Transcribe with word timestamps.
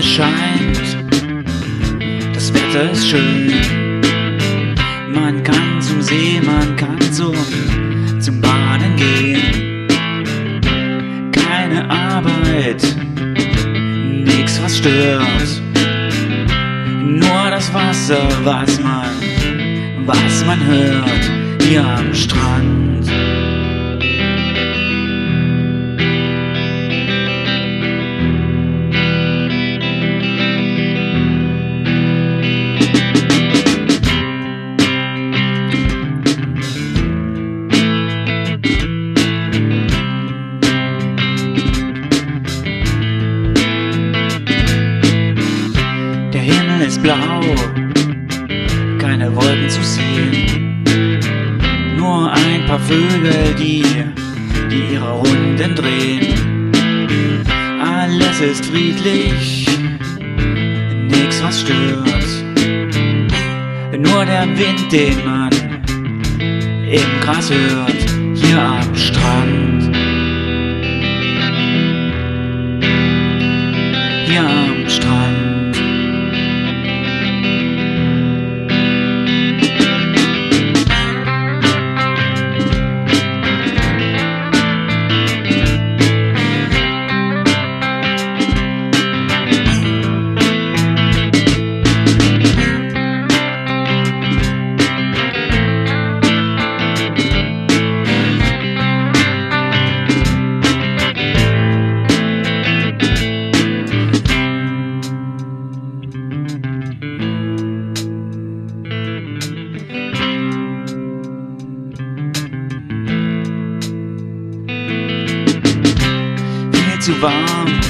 Sonne 0.00 0.02
scheint, 0.02 0.96
das 2.34 2.52
Wetter 2.54 2.90
ist 2.90 3.08
schön. 3.08 3.52
Man 5.12 5.42
kann 5.42 5.80
zum 5.80 6.00
See, 6.00 6.40
man 6.44 6.76
kann 6.76 7.00
zum, 7.12 7.34
zum 8.18 8.40
Baden 8.40 8.96
gehen. 8.96 9.88
Keine 11.32 11.90
Arbeit, 11.90 12.82
nix 14.24 14.60
was 14.62 14.78
stört. 14.78 15.62
Nur 17.02 17.50
das 17.50 17.72
Wasser, 17.74 18.28
was 18.44 18.80
man, 18.80 19.10
was 20.06 20.44
man 20.46 20.64
hört 20.64 21.30
hier 21.62 21.84
am 21.84 22.14
Strand. 22.14 22.89
Paar 52.70 52.78
Vögel, 52.78 53.52
die, 53.58 53.82
die 54.70 54.94
ihre 54.94 55.10
Runden 55.10 55.74
drehen. 55.74 56.70
Alles 57.82 58.40
ist 58.40 58.66
friedlich, 58.66 59.66
nix 61.08 61.42
was 61.42 61.62
stört. 61.62 62.26
Nur 63.98 64.24
der 64.24 64.46
Wind, 64.56 64.92
den 64.92 65.24
man 65.24 65.50
im 66.88 67.20
Gras 67.22 67.50
hört, 67.50 68.04
hier 68.36 68.62
am 68.62 68.94
Strand. 68.94 69.96
Hier 74.26 74.42
am 74.42 74.88
Strand. 74.88 75.29
Zu 117.10 117.22
warm, 117.22 117.80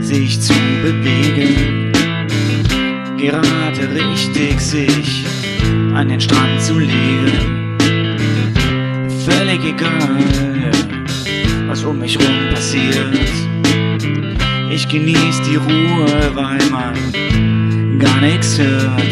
sich 0.00 0.40
zu 0.40 0.54
bewegen. 0.82 1.92
Gerade 3.18 3.88
richtig, 3.94 4.60
sich 4.60 5.24
an 5.94 6.08
den 6.08 6.20
Strand 6.20 6.60
zu 6.60 6.78
legen. 6.78 7.76
Völlig 9.24 9.64
egal, 9.64 10.70
was 11.66 11.84
um 11.84 11.98
mich 11.98 12.18
rum 12.18 12.50
passiert. 12.52 13.18
Ich 14.70 14.88
genieß 14.88 15.42
die 15.48 15.56
Ruhe, 15.56 16.30
weil 16.34 16.58
man 16.70 17.98
gar 17.98 18.20
nichts 18.20 18.58
hört 18.58 19.02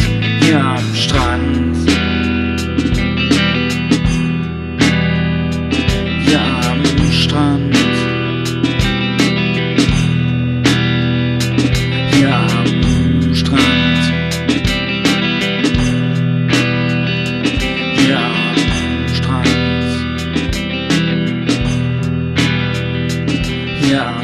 hier 0.40 0.60
am 0.60 0.94
Strand. 0.94 1.31
Yeah. 23.92 24.21